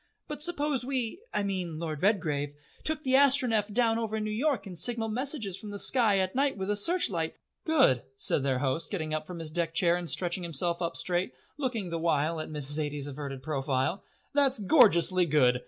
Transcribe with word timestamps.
But 0.27 0.41
suppose 0.41 0.83
we 0.83 1.19
I 1.31 1.43
mean 1.43 1.77
Lord 1.77 2.01
Redgrave 2.01 2.55
took 2.83 3.03
the 3.03 3.13
Astronef 3.13 3.71
down 3.71 3.99
over 3.99 4.19
New 4.19 4.31
York 4.31 4.65
and 4.65 4.75
signalled 4.75 5.13
messages 5.13 5.59
from 5.59 5.69
the 5.69 5.77
sky 5.77 6.17
at 6.17 6.33
night 6.33 6.57
with 6.57 6.71
a 6.71 6.75
searchlight" 6.75 7.35
"Good," 7.67 8.01
said 8.17 8.41
their 8.41 8.57
host, 8.57 8.89
getting 8.89 9.13
up 9.13 9.27
from 9.27 9.37
his 9.37 9.51
deck 9.51 9.75
chair 9.75 9.95
and 9.95 10.09
stretching 10.09 10.41
himself 10.41 10.81
up 10.81 10.95
straight, 10.97 11.35
looking 11.59 11.91
the 11.91 11.99
while 11.99 12.39
at 12.39 12.49
Miss 12.49 12.65
Zaidie's 12.65 13.05
averted 13.05 13.43
profile. 13.43 14.03
"That's 14.33 14.57
gorgeously 14.57 15.27
good! 15.27 15.59